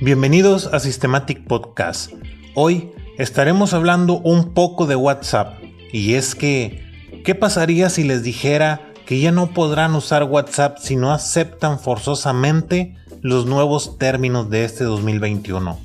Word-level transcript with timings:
Bienvenidos 0.00 0.66
a 0.72 0.80
Systematic 0.80 1.46
Podcast. 1.46 2.12
Hoy 2.54 2.90
estaremos 3.18 3.74
hablando 3.74 4.18
un 4.18 4.54
poco 4.54 4.86
de 4.86 4.96
WhatsApp. 4.96 5.62
Y 5.92 6.14
es 6.14 6.34
que, 6.34 6.82
¿qué 7.22 7.34
pasaría 7.34 7.90
si 7.90 8.04
les 8.04 8.22
dijera 8.22 8.92
que 9.04 9.20
ya 9.20 9.30
no 9.30 9.52
podrán 9.52 9.94
usar 9.94 10.24
WhatsApp 10.24 10.78
si 10.78 10.96
no 10.96 11.12
aceptan 11.12 11.78
forzosamente 11.78 12.96
los 13.20 13.44
nuevos 13.44 13.98
términos 13.98 14.48
de 14.48 14.64
este 14.64 14.84
2021? 14.84 15.78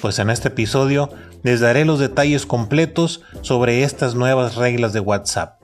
Pues 0.00 0.20
en 0.20 0.30
este 0.30 0.48
episodio 0.48 1.10
les 1.42 1.58
daré 1.58 1.84
los 1.84 1.98
detalles 1.98 2.46
completos 2.46 3.22
sobre 3.42 3.82
estas 3.82 4.14
nuevas 4.14 4.54
reglas 4.54 4.92
de 4.92 5.00
WhatsApp. 5.00 5.59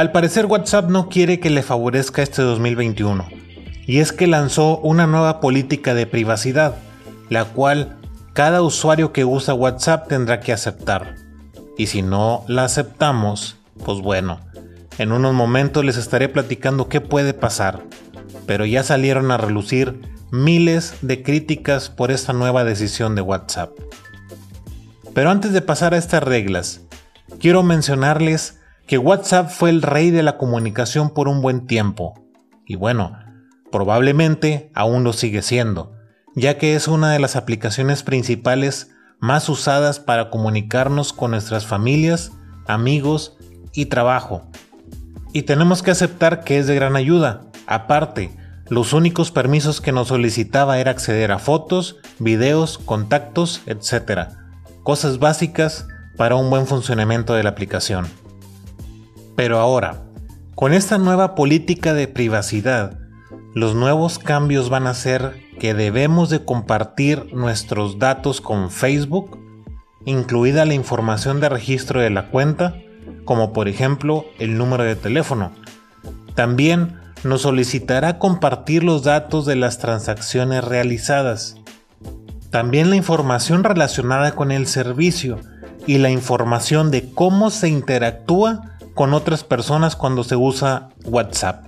Al 0.00 0.12
parecer 0.12 0.46
WhatsApp 0.46 0.88
no 0.88 1.10
quiere 1.10 1.40
que 1.40 1.50
le 1.50 1.62
favorezca 1.62 2.22
este 2.22 2.40
2021, 2.40 3.28
y 3.86 3.98
es 3.98 4.14
que 4.14 4.26
lanzó 4.26 4.78
una 4.78 5.06
nueva 5.06 5.40
política 5.40 5.92
de 5.92 6.06
privacidad, 6.06 6.76
la 7.28 7.44
cual 7.44 7.98
cada 8.32 8.62
usuario 8.62 9.12
que 9.12 9.26
usa 9.26 9.52
WhatsApp 9.52 10.08
tendrá 10.08 10.40
que 10.40 10.54
aceptar. 10.54 11.16
Y 11.76 11.88
si 11.88 12.00
no 12.00 12.46
la 12.48 12.64
aceptamos, 12.64 13.58
pues 13.84 14.00
bueno, 14.00 14.40
en 14.96 15.12
unos 15.12 15.34
momentos 15.34 15.84
les 15.84 15.98
estaré 15.98 16.30
platicando 16.30 16.88
qué 16.88 17.02
puede 17.02 17.34
pasar, 17.34 17.82
pero 18.46 18.64
ya 18.64 18.82
salieron 18.82 19.30
a 19.30 19.36
relucir 19.36 20.00
miles 20.30 20.94
de 21.02 21.22
críticas 21.22 21.90
por 21.90 22.10
esta 22.10 22.32
nueva 22.32 22.64
decisión 22.64 23.14
de 23.14 23.20
WhatsApp. 23.20 23.78
Pero 25.12 25.28
antes 25.28 25.52
de 25.52 25.60
pasar 25.60 25.92
a 25.92 25.98
estas 25.98 26.22
reglas, 26.22 26.80
quiero 27.38 27.62
mencionarles 27.62 28.59
que 28.90 28.98
WhatsApp 28.98 29.50
fue 29.50 29.70
el 29.70 29.82
rey 29.82 30.10
de 30.10 30.24
la 30.24 30.36
comunicación 30.36 31.10
por 31.10 31.28
un 31.28 31.42
buen 31.42 31.68
tiempo. 31.68 32.26
Y 32.66 32.74
bueno, 32.74 33.16
probablemente 33.70 34.72
aún 34.74 35.04
lo 35.04 35.12
sigue 35.12 35.42
siendo, 35.42 35.92
ya 36.34 36.58
que 36.58 36.74
es 36.74 36.88
una 36.88 37.12
de 37.12 37.20
las 37.20 37.36
aplicaciones 37.36 38.02
principales 38.02 38.90
más 39.20 39.48
usadas 39.48 40.00
para 40.00 40.28
comunicarnos 40.28 41.12
con 41.12 41.30
nuestras 41.30 41.66
familias, 41.66 42.32
amigos 42.66 43.36
y 43.72 43.86
trabajo. 43.86 44.50
Y 45.32 45.42
tenemos 45.42 45.84
que 45.84 45.92
aceptar 45.92 46.42
que 46.42 46.58
es 46.58 46.66
de 46.66 46.74
gran 46.74 46.96
ayuda. 46.96 47.42
Aparte, 47.68 48.36
los 48.68 48.92
únicos 48.92 49.30
permisos 49.30 49.80
que 49.80 49.92
nos 49.92 50.08
solicitaba 50.08 50.80
era 50.80 50.90
acceder 50.90 51.30
a 51.30 51.38
fotos, 51.38 51.98
videos, 52.18 52.78
contactos, 52.78 53.62
etc. 53.66 54.30
Cosas 54.82 55.20
básicas 55.20 55.86
para 56.16 56.34
un 56.34 56.50
buen 56.50 56.66
funcionamiento 56.66 57.34
de 57.34 57.44
la 57.44 57.50
aplicación. 57.50 58.08
Pero 59.40 59.58
ahora, 59.58 60.02
con 60.54 60.74
esta 60.74 60.98
nueva 60.98 61.34
política 61.34 61.94
de 61.94 62.08
privacidad, 62.08 62.98
los 63.54 63.74
nuevos 63.74 64.18
cambios 64.18 64.68
van 64.68 64.86
a 64.86 64.92
ser 64.92 65.40
que 65.58 65.72
debemos 65.72 66.28
de 66.28 66.44
compartir 66.44 67.32
nuestros 67.32 67.98
datos 67.98 68.42
con 68.42 68.70
Facebook, 68.70 69.38
incluida 70.04 70.66
la 70.66 70.74
información 70.74 71.40
de 71.40 71.48
registro 71.48 72.02
de 72.02 72.10
la 72.10 72.28
cuenta, 72.28 72.74
como 73.24 73.54
por 73.54 73.66
ejemplo 73.68 74.26
el 74.38 74.58
número 74.58 74.84
de 74.84 74.94
teléfono. 74.94 75.52
También 76.34 76.98
nos 77.24 77.40
solicitará 77.40 78.18
compartir 78.18 78.84
los 78.84 79.04
datos 79.04 79.46
de 79.46 79.56
las 79.56 79.78
transacciones 79.78 80.62
realizadas. 80.64 81.56
También 82.50 82.90
la 82.90 82.96
información 82.96 83.64
relacionada 83.64 84.32
con 84.32 84.50
el 84.50 84.66
servicio 84.66 85.38
y 85.86 85.96
la 85.96 86.10
información 86.10 86.90
de 86.90 87.10
cómo 87.14 87.48
se 87.48 87.70
interactúa 87.70 88.76
con 89.00 89.14
otras 89.14 89.44
personas 89.44 89.96
cuando 89.96 90.24
se 90.24 90.36
usa 90.36 90.90
WhatsApp. 91.06 91.64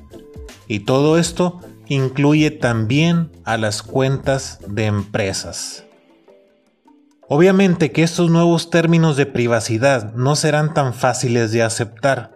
Y 0.69 0.81
todo 0.81 1.17
esto 1.17 1.63
incluye 1.89 2.51
también 2.51 3.33
a 3.45 3.57
las 3.57 3.83
cuentas 3.83 4.59
de 4.69 4.85
empresas. 4.85 5.87
Obviamente 7.31 7.91
que 7.91 8.03
estos 8.03 8.31
nuevos 8.31 8.69
términos 8.69 9.17
de 9.17 9.25
privacidad 9.25 10.13
no 10.13 10.37
serán 10.37 10.75
tan 10.75 10.93
fáciles 10.93 11.53
de 11.53 11.63
aceptar, 11.63 12.33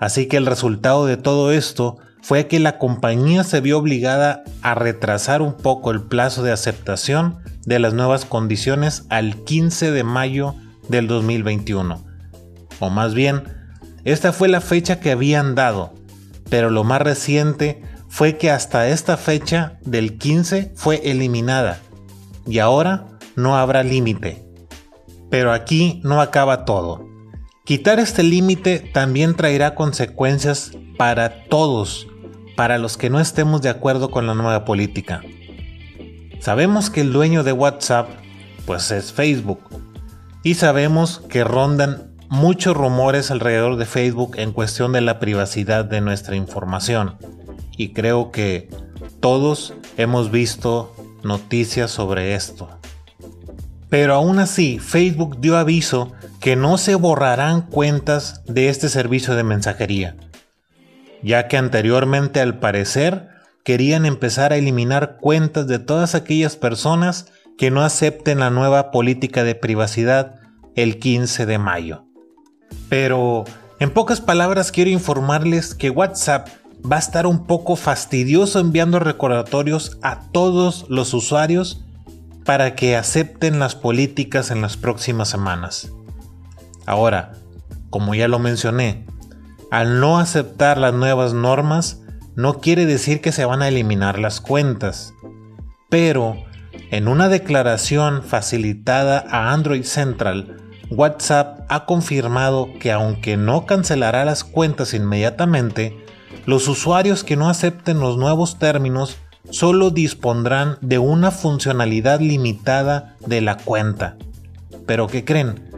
así 0.00 0.26
que 0.26 0.38
el 0.38 0.46
resultado 0.46 1.06
de 1.06 1.18
todo 1.18 1.52
esto 1.52 1.98
fue 2.20 2.48
que 2.48 2.58
la 2.58 2.78
compañía 2.78 3.44
se 3.44 3.60
vio 3.60 3.78
obligada 3.78 4.42
a 4.60 4.74
retrasar 4.74 5.40
un 5.40 5.56
poco 5.56 5.92
el 5.92 6.02
plazo 6.02 6.42
de 6.42 6.50
aceptación 6.50 7.38
de 7.64 7.78
las 7.78 7.94
nuevas 7.94 8.24
condiciones 8.24 9.04
al 9.08 9.36
15 9.44 9.92
de 9.92 10.02
mayo 10.02 10.56
del 10.88 11.06
2021, 11.06 12.04
o 12.80 12.90
más 12.90 13.14
bien 13.14 13.61
esta 14.04 14.32
fue 14.32 14.48
la 14.48 14.60
fecha 14.60 15.00
que 15.00 15.12
habían 15.12 15.54
dado, 15.54 15.94
pero 16.50 16.70
lo 16.70 16.84
más 16.84 17.00
reciente 17.02 17.82
fue 18.08 18.36
que 18.36 18.50
hasta 18.50 18.88
esta 18.88 19.16
fecha 19.16 19.78
del 19.82 20.18
15 20.18 20.72
fue 20.74 21.00
eliminada 21.04 21.80
y 22.46 22.58
ahora 22.58 23.06
no 23.36 23.56
habrá 23.56 23.82
límite. 23.82 24.44
Pero 25.30 25.52
aquí 25.52 26.00
no 26.04 26.20
acaba 26.20 26.64
todo. 26.64 27.08
Quitar 27.64 28.00
este 28.00 28.22
límite 28.22 28.80
también 28.80 29.34
traerá 29.34 29.74
consecuencias 29.74 30.72
para 30.98 31.44
todos, 31.44 32.06
para 32.56 32.76
los 32.76 32.96
que 32.96 33.08
no 33.08 33.20
estemos 33.20 33.62
de 33.62 33.70
acuerdo 33.70 34.10
con 34.10 34.26
la 34.26 34.34
nueva 34.34 34.64
política. 34.64 35.22
Sabemos 36.40 36.90
que 36.90 37.02
el 37.02 37.12
dueño 37.12 37.44
de 37.44 37.52
WhatsApp 37.52 38.10
pues 38.66 38.90
es 38.90 39.12
Facebook 39.12 39.60
y 40.42 40.54
sabemos 40.54 41.22
que 41.28 41.44
rondan 41.44 42.11
muchos 42.32 42.74
rumores 42.74 43.30
alrededor 43.30 43.76
de 43.76 43.84
Facebook 43.84 44.36
en 44.38 44.52
cuestión 44.52 44.92
de 44.92 45.02
la 45.02 45.18
privacidad 45.18 45.84
de 45.84 46.00
nuestra 46.00 46.34
información. 46.34 47.18
Y 47.76 47.92
creo 47.92 48.32
que 48.32 48.70
todos 49.20 49.74
hemos 49.98 50.30
visto 50.30 50.96
noticias 51.22 51.90
sobre 51.90 52.34
esto. 52.34 52.70
Pero 53.90 54.14
aún 54.14 54.38
así, 54.38 54.78
Facebook 54.78 55.40
dio 55.40 55.58
aviso 55.58 56.14
que 56.40 56.56
no 56.56 56.78
se 56.78 56.94
borrarán 56.94 57.66
cuentas 57.66 58.42
de 58.46 58.70
este 58.70 58.88
servicio 58.88 59.34
de 59.34 59.44
mensajería, 59.44 60.16
ya 61.22 61.48
que 61.48 61.58
anteriormente 61.58 62.40
al 62.40 62.58
parecer 62.58 63.28
querían 63.62 64.06
empezar 64.06 64.54
a 64.54 64.56
eliminar 64.56 65.18
cuentas 65.20 65.66
de 65.66 65.78
todas 65.78 66.14
aquellas 66.14 66.56
personas 66.56 67.26
que 67.58 67.70
no 67.70 67.82
acepten 67.82 68.38
la 68.38 68.48
nueva 68.48 68.90
política 68.90 69.44
de 69.44 69.54
privacidad 69.54 70.40
el 70.74 70.98
15 70.98 71.44
de 71.44 71.58
mayo. 71.58 72.06
Pero, 72.92 73.44
en 73.80 73.88
pocas 73.88 74.20
palabras, 74.20 74.70
quiero 74.70 74.90
informarles 74.90 75.74
que 75.74 75.88
WhatsApp 75.88 76.48
va 76.84 76.96
a 76.96 76.98
estar 76.98 77.26
un 77.26 77.46
poco 77.46 77.74
fastidioso 77.74 78.60
enviando 78.60 78.98
recordatorios 78.98 79.96
a 80.02 80.30
todos 80.30 80.84
los 80.90 81.14
usuarios 81.14 81.86
para 82.44 82.74
que 82.74 82.94
acepten 82.94 83.58
las 83.58 83.74
políticas 83.74 84.50
en 84.50 84.60
las 84.60 84.76
próximas 84.76 85.30
semanas. 85.30 85.90
Ahora, 86.84 87.32
como 87.88 88.14
ya 88.14 88.28
lo 88.28 88.38
mencioné, 88.38 89.06
al 89.70 89.98
no 89.98 90.18
aceptar 90.18 90.76
las 90.76 90.92
nuevas 90.92 91.32
normas, 91.32 92.02
no 92.36 92.60
quiere 92.60 92.84
decir 92.84 93.22
que 93.22 93.32
se 93.32 93.46
van 93.46 93.62
a 93.62 93.68
eliminar 93.68 94.18
las 94.18 94.42
cuentas. 94.42 95.14
Pero, 95.88 96.36
en 96.90 97.08
una 97.08 97.30
declaración 97.30 98.22
facilitada 98.22 99.24
a 99.30 99.54
Android 99.54 99.84
Central, 99.84 100.61
WhatsApp 100.96 101.60
ha 101.68 101.84
confirmado 101.86 102.68
que 102.80 102.92
aunque 102.92 103.36
no 103.36 103.66
cancelará 103.66 104.24
las 104.24 104.44
cuentas 104.44 104.94
inmediatamente, 104.94 106.04
los 106.46 106.68
usuarios 106.68 107.24
que 107.24 107.36
no 107.36 107.48
acepten 107.48 108.00
los 108.00 108.16
nuevos 108.16 108.58
términos 108.58 109.16
solo 109.50 109.90
dispondrán 109.90 110.78
de 110.80 110.98
una 110.98 111.30
funcionalidad 111.30 112.20
limitada 112.20 113.16
de 113.20 113.40
la 113.40 113.56
cuenta. 113.56 114.16
Pero 114.86 115.06
¿qué 115.06 115.24
creen? 115.24 115.70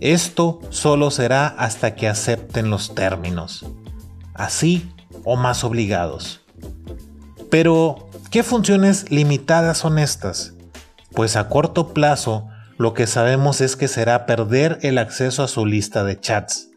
Esto 0.00 0.60
solo 0.70 1.10
será 1.10 1.46
hasta 1.46 1.94
que 1.94 2.08
acepten 2.08 2.70
los 2.70 2.94
términos. 2.94 3.66
Así 4.34 4.90
o 5.24 5.36
más 5.36 5.64
obligados. 5.64 6.40
Pero, 7.50 8.08
¿qué 8.30 8.42
funciones 8.42 9.10
limitadas 9.10 9.78
son 9.78 9.98
estas? 9.98 10.54
Pues 11.14 11.36
a 11.36 11.48
corto 11.48 11.92
plazo 11.94 12.48
lo 12.78 12.94
que 12.94 13.06
sabemos 13.06 13.60
es 13.60 13.76
que 13.76 13.88
será 13.88 14.24
perder 14.24 14.78
el 14.82 14.98
acceso 14.98 15.42
a 15.42 15.48
su 15.48 15.66
lista 15.66 16.04
de 16.04 16.18
chats, 16.18 16.70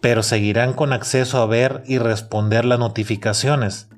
pero 0.00 0.22
seguirán 0.22 0.74
con 0.74 0.92
acceso 0.92 1.38
a 1.40 1.46
ver 1.46 1.82
y 1.86 1.98
responder 1.98 2.64
las 2.64 2.78
notificaciones. 2.78 3.88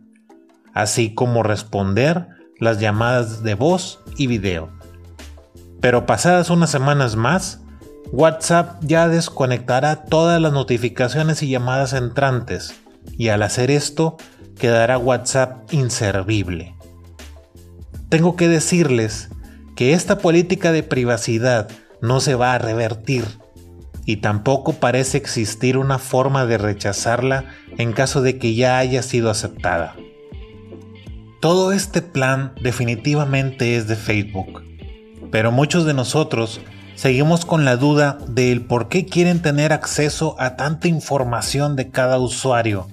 así 0.73 1.15
como 1.15 1.43
responder 1.43 2.29
las 2.59 2.79
llamadas 2.79 3.43
de 3.43 3.55
voz 3.55 4.01
y 4.17 4.27
video. 4.27 4.71
Pero 5.81 6.07
pasadas 6.07 6.49
unas 6.51 6.71
semanas 6.71 7.17
más, 7.17 7.61
WhatsApp 8.13 8.83
ya 8.83 9.09
desconectará 9.09 10.05
todas 10.05 10.41
las 10.41 10.53
notificaciones 10.53 11.43
y 11.43 11.51
llamadas 11.51 11.93
entrantes, 11.93 12.75
y 13.17 13.29
al 13.29 13.43
hacer 13.43 13.71
esto 13.71 14.17
quedará 14.59 14.99
WhatsApp 14.99 15.73
inservible. 15.73 16.77
Tengo 18.09 18.37
que 18.37 18.49
decirles 18.49 19.31
que 19.81 19.95
esta 19.95 20.19
política 20.19 20.73
de 20.73 20.83
privacidad 20.83 21.71
no 22.03 22.21
se 22.21 22.35
va 22.35 22.53
a 22.53 22.59
revertir 22.59 23.25
y 24.05 24.19
tampoco 24.19 24.75
parece 24.75 25.17
existir 25.17 25.79
una 25.79 25.99
forma 25.99 26.45
de 26.45 26.59
rechazarla 26.59 27.47
en 27.79 27.95
caso 27.95 28.21
de 28.21 28.39
que 28.39 28.55
ya 28.55 28.77
haya 28.77 29.03
sido 29.03 29.31
aceptada. 29.31 29.97
Todo 31.41 31.73
este 31.73 32.03
plan 32.03 32.53
definitivamente 32.61 33.77
es 33.77 33.89
de 33.89 33.97
Facebook, 33.97 34.63
pero 35.31 35.51
muchos 35.51 35.87
de 35.87 35.95
nosotros 35.95 36.61
seguimos 36.95 37.47
con 37.47 37.65
la 37.65 37.77
duda 37.77 38.19
del 38.29 38.61
por 38.67 38.91
qué 38.91 39.07
quieren 39.07 39.41
tener 39.41 39.73
acceso 39.73 40.37
a 40.39 40.57
tanta 40.57 40.89
información 40.89 41.75
de 41.75 41.89
cada 41.89 42.19
usuario, 42.19 42.87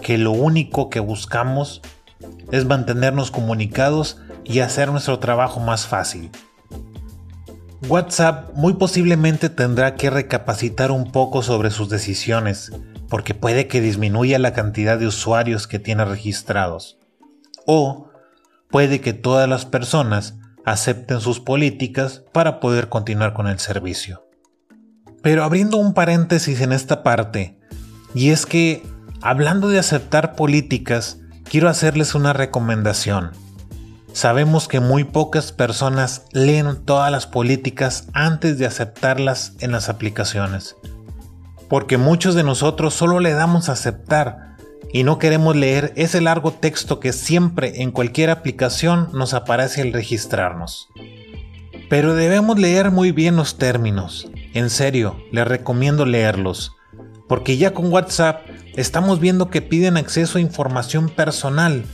que 0.00 0.16
lo 0.16 0.30
único 0.30 0.88
que 0.88 1.00
buscamos 1.00 1.82
es 2.50 2.64
mantenernos 2.64 3.30
comunicados 3.30 4.16
y 4.44 4.60
hacer 4.60 4.90
nuestro 4.90 5.18
trabajo 5.18 5.60
más 5.60 5.86
fácil. 5.86 6.30
WhatsApp 7.88 8.54
muy 8.54 8.74
posiblemente 8.74 9.48
tendrá 9.48 9.96
que 9.96 10.08
recapacitar 10.08 10.90
un 10.92 11.10
poco 11.10 11.42
sobre 11.42 11.70
sus 11.70 11.88
decisiones, 11.88 12.70
porque 13.08 13.34
puede 13.34 13.66
que 13.66 13.80
disminuya 13.80 14.38
la 14.38 14.52
cantidad 14.52 14.98
de 14.98 15.06
usuarios 15.06 15.66
que 15.66 15.78
tiene 15.78 16.04
registrados. 16.04 16.98
O 17.66 18.08
puede 18.70 19.00
que 19.00 19.12
todas 19.12 19.48
las 19.48 19.66
personas 19.66 20.36
acepten 20.64 21.20
sus 21.20 21.40
políticas 21.40 22.24
para 22.32 22.60
poder 22.60 22.88
continuar 22.88 23.34
con 23.34 23.48
el 23.48 23.58
servicio. 23.58 24.26
Pero 25.22 25.44
abriendo 25.44 25.76
un 25.76 25.92
paréntesis 25.92 26.60
en 26.60 26.72
esta 26.72 27.02
parte, 27.02 27.58
y 28.14 28.30
es 28.30 28.46
que, 28.46 28.82
hablando 29.20 29.68
de 29.68 29.78
aceptar 29.78 30.34
políticas, 30.34 31.18
quiero 31.44 31.68
hacerles 31.68 32.14
una 32.14 32.32
recomendación. 32.32 33.32
Sabemos 34.12 34.68
que 34.68 34.80
muy 34.80 35.04
pocas 35.04 35.52
personas 35.52 36.26
leen 36.32 36.84
todas 36.84 37.10
las 37.10 37.26
políticas 37.26 38.08
antes 38.12 38.58
de 38.58 38.66
aceptarlas 38.66 39.54
en 39.60 39.72
las 39.72 39.88
aplicaciones. 39.88 40.76
Porque 41.68 41.96
muchos 41.96 42.34
de 42.34 42.42
nosotros 42.42 42.92
solo 42.92 43.20
le 43.20 43.32
damos 43.32 43.68
a 43.68 43.72
aceptar 43.72 44.56
y 44.92 45.04
no 45.04 45.18
queremos 45.18 45.56
leer 45.56 45.94
ese 45.96 46.20
largo 46.20 46.52
texto 46.52 47.00
que 47.00 47.14
siempre 47.14 47.80
en 47.80 47.90
cualquier 47.90 48.28
aplicación 48.28 49.08
nos 49.14 49.32
aparece 49.32 49.80
al 49.80 49.94
registrarnos. 49.94 50.88
Pero 51.88 52.14
debemos 52.14 52.58
leer 52.58 52.90
muy 52.90 53.12
bien 53.12 53.36
los 53.36 53.56
términos. 53.56 54.30
En 54.52 54.68
serio, 54.68 55.16
les 55.30 55.48
recomiendo 55.48 56.04
leerlos. 56.04 56.76
Porque 57.28 57.56
ya 57.56 57.72
con 57.72 57.90
WhatsApp 57.90 58.42
estamos 58.76 59.20
viendo 59.20 59.48
que 59.48 59.62
piden 59.62 59.96
acceso 59.96 60.36
a 60.36 60.42
información 60.42 61.08
personal 61.08 61.86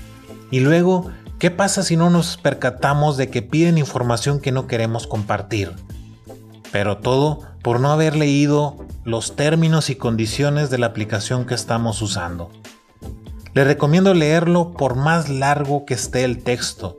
y 0.50 0.58
luego 0.60 1.12
¿Qué 1.38 1.52
pasa 1.52 1.84
si 1.84 1.96
no 1.96 2.10
nos 2.10 2.36
percatamos 2.36 3.16
de 3.16 3.30
que 3.30 3.42
piden 3.42 3.78
información 3.78 4.40
que 4.40 4.50
no 4.50 4.66
queremos 4.66 5.06
compartir? 5.06 5.72
Pero 6.72 6.98
todo 6.98 7.42
por 7.62 7.78
no 7.78 7.92
haber 7.92 8.16
leído 8.16 8.76
los 9.04 9.36
términos 9.36 9.88
y 9.88 9.94
condiciones 9.94 10.68
de 10.68 10.78
la 10.78 10.86
aplicación 10.86 11.46
que 11.46 11.54
estamos 11.54 12.02
usando. 12.02 12.50
Le 13.54 13.62
recomiendo 13.62 14.14
leerlo 14.14 14.72
por 14.72 14.96
más 14.96 15.28
largo 15.28 15.86
que 15.86 15.94
esté 15.94 16.24
el 16.24 16.42
texto 16.42 16.98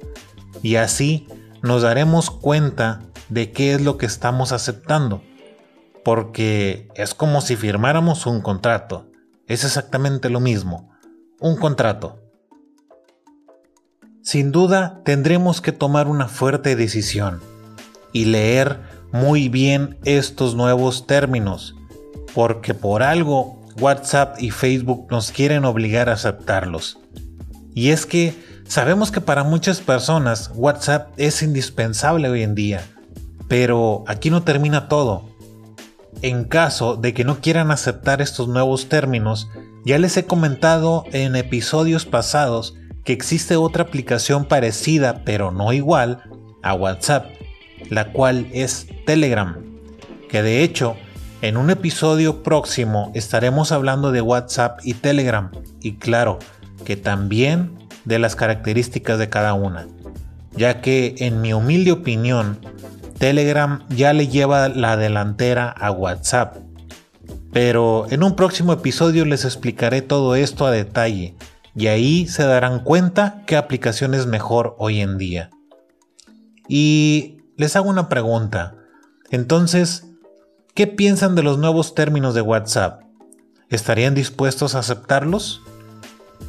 y 0.63 0.77
así 0.77 1.27
nos 1.62 1.81
daremos 1.81 2.31
cuenta 2.31 3.01
de 3.27 3.51
qué 3.51 3.74
es 3.74 3.81
lo 3.81 3.97
que 3.97 4.06
estamos 4.06 4.53
aceptando. 4.53 5.21
Porque 6.06 6.88
es 6.95 7.13
como 7.13 7.41
si 7.41 7.57
firmáramos 7.57 8.25
un 8.25 8.39
contrato. 8.39 9.12
Es 9.47 9.65
exactamente 9.65 10.30
lo 10.30 10.39
mismo. 10.39 10.91
Un 11.41 11.57
contrato. 11.57 12.28
Sin 14.31 14.51
duda 14.51 15.01
tendremos 15.05 15.59
que 15.59 15.71
tomar 15.71 16.07
una 16.07 16.27
fuerte 16.27 16.75
decisión 16.75 17.39
y 18.13 18.25
leer 18.25 18.79
muy 19.11 19.49
bien 19.49 19.97
estos 20.05 20.53
nuevos 20.53 21.07
términos, 21.07 21.75
porque 22.35 22.75
por 22.75 23.01
algo 23.01 23.59
WhatsApp 23.79 24.39
y 24.39 24.51
Facebook 24.51 25.07
nos 25.09 25.31
quieren 25.31 25.65
obligar 25.65 26.09
a 26.09 26.13
aceptarlos. 26.13 26.99
Y 27.73 27.89
es 27.89 28.05
que 28.05 28.35
sabemos 28.67 29.09
que 29.09 29.19
para 29.19 29.43
muchas 29.43 29.79
personas 29.79 30.51
WhatsApp 30.53 31.09
es 31.17 31.41
indispensable 31.41 32.29
hoy 32.29 32.43
en 32.43 32.53
día, 32.53 32.83
pero 33.47 34.03
aquí 34.05 34.29
no 34.29 34.43
termina 34.43 34.87
todo. 34.87 35.27
En 36.21 36.43
caso 36.43 36.97
de 36.97 37.15
que 37.15 37.23
no 37.23 37.39
quieran 37.41 37.71
aceptar 37.71 38.21
estos 38.21 38.47
nuevos 38.47 38.89
términos, 38.89 39.49
ya 39.85 39.97
les 39.97 40.15
he 40.17 40.25
comentado 40.25 41.05
en 41.13 41.35
episodios 41.35 42.05
pasados 42.05 42.75
que 43.09 43.13
existe 43.13 43.56
otra 43.56 43.85
aplicación 43.85 44.45
parecida 44.45 45.23
pero 45.25 45.50
no 45.50 45.73
igual 45.73 46.21
a 46.61 46.75
WhatsApp, 46.75 47.25
la 47.89 48.11
cual 48.11 48.45
es 48.53 48.85
Telegram, 49.07 49.56
que 50.29 50.44
de 50.44 50.61
hecho 50.61 50.95
en 51.41 51.57
un 51.57 51.71
episodio 51.71 52.44
próximo 52.44 53.11
estaremos 53.15 53.71
hablando 53.71 54.11
de 54.11 54.21
WhatsApp 54.21 54.81
y 54.83 54.94
Telegram 54.94 55.50
y 55.81 55.94
claro 55.94 56.38
que 56.85 56.97
también 56.97 57.71
de 58.06 58.19
las 58.19 58.35
características 58.35 59.17
de 59.17 59.27
cada 59.27 59.55
una, 59.55 59.88
ya 60.55 60.79
que 60.79 61.15
en 61.17 61.41
mi 61.41 61.51
humilde 61.51 61.91
opinión 61.91 62.59
Telegram 63.17 63.83
ya 63.89 64.13
le 64.13 64.27
lleva 64.27 64.69
la 64.69 64.97
delantera 64.97 65.67
a 65.67 65.89
WhatsApp. 65.89 66.57
Pero 67.51 68.05
en 68.12 68.21
un 68.21 68.35
próximo 68.35 68.71
episodio 68.71 69.25
les 69.25 69.45
explicaré 69.45 70.03
todo 70.03 70.35
esto 70.35 70.67
a 70.67 70.71
detalle 70.71 71.33
y 71.79 71.87
ahí 71.87 72.27
se 72.27 72.43
darán 72.43 72.83
cuenta 72.83 73.41
qué 73.47 73.55
aplicación 73.55 74.13
es 74.13 74.25
mejor 74.25 74.75
hoy 74.79 74.99
en 74.99 75.17
día. 75.17 75.49
Y 76.67 77.37
les 77.55 77.77
hago 77.77 77.89
una 77.89 78.09
pregunta. 78.09 78.75
Entonces, 79.31 80.05
¿qué 80.73 80.87
piensan 80.87 81.35
de 81.35 81.43
los 81.43 81.57
nuevos 81.57 81.95
términos 81.95 82.33
de 82.33 82.41
WhatsApp? 82.41 83.03
¿Estarían 83.69 84.13
dispuestos 84.13 84.75
a 84.75 84.79
aceptarlos? 84.79 85.61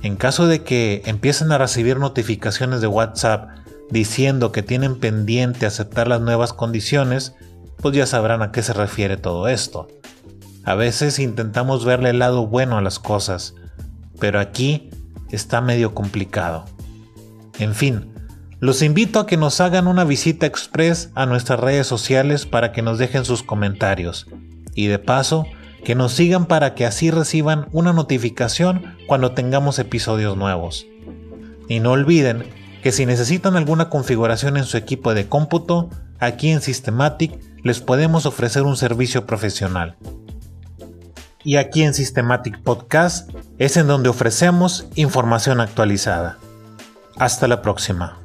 En 0.03 0.17
caso 0.17 0.49
de 0.49 0.65
que 0.65 1.03
empiecen 1.05 1.53
a 1.53 1.59
recibir 1.59 2.01
notificaciones 2.01 2.81
de 2.81 2.89
WhatsApp 2.89 3.51
diciendo 3.89 4.51
que 4.51 4.65
tienen 4.65 4.99
pendiente 4.99 5.65
aceptar 5.65 6.09
las 6.09 6.21
nuevas 6.21 6.53
condiciones, 6.53 7.37
pues 7.77 7.95
ya 7.95 8.07
sabrán 8.07 8.43
a 8.43 8.51
qué 8.51 8.65
se 8.65 8.73
refiere 8.73 9.17
todo 9.17 9.47
esto. 9.47 9.87
A 10.65 10.75
veces 10.75 11.21
intentamos 11.21 11.85
verle 11.85 12.11
el 12.11 12.19
lado 12.19 12.49
bueno 12.49 12.79
a 12.79 12.83
las 12.83 12.99
cosas, 12.99 13.55
pero 14.19 14.41
aquí 14.41 14.90
está 15.33 15.61
medio 15.61 15.95
complicado. 15.95 16.65
En 17.59 17.75
fin, 17.75 18.13
los 18.59 18.83
invito 18.83 19.21
a 19.21 19.27
que 19.27 19.37
nos 19.37 19.61
hagan 19.61 19.87
una 19.87 20.05
visita 20.05 20.47
express 20.47 21.11
a 21.15 21.27
nuestras 21.27 21.61
redes 21.61 21.87
sociales 21.87 22.47
para 22.47 22.73
que 22.73 22.83
nos 22.83 22.99
dejen 22.99 23.25
sus 23.25 23.43
comentarios. 23.43 24.27
Y 24.75 24.87
de 24.87 24.99
paso, 24.99 25.47
que 25.85 25.95
nos 25.95 26.13
sigan 26.13 26.47
para 26.47 26.75
que 26.75 26.85
así 26.85 27.11
reciban 27.11 27.69
una 27.73 27.93
notificación 27.93 28.97
cuando 29.07 29.33
tengamos 29.33 29.79
episodios 29.79 30.37
nuevos. 30.37 30.87
Y 31.69 31.81
no 31.81 31.93
olviden 31.93 32.45
que 32.83 32.93
si 32.93 33.07
necesitan 33.07 33.57
alguna 33.57 33.89
configuración 33.89 34.57
en 34.57 34.65
su 34.65 34.77
equipo 34.77 35.15
de 35.15 35.27
cómputo, 35.27 35.89
aquí 36.19 36.51
en 36.51 36.61
Systematic 36.61 37.39
les 37.63 37.81
podemos 37.81 38.27
ofrecer 38.27 38.63
un 38.63 38.77
servicio 38.77 39.27
profesional 39.27 39.97
y 41.45 41.57
aquí 41.57 41.83
en 41.83 41.95
Systematic 41.95 42.63
Podcast 42.63 43.31
es 43.59 43.77
en 43.77 43.87
donde 43.87 44.09
ofrecemos 44.09 44.87
información 44.95 45.61
actualizada. 45.61 46.39
Hasta 47.17 47.49
la 47.49 47.63
próxima. 47.63 48.19